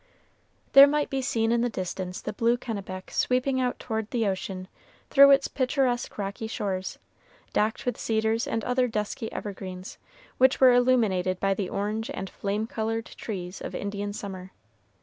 [0.73, 4.67] There might be seen in the distance the blue Kennebec sweeping out toward the ocean
[5.11, 6.97] through its picturesque rocky shores,
[7.53, 9.99] docked with cedars and other dusky evergreens,
[10.39, 14.53] which were illuminated by the orange and flame colored trees of Indian summer.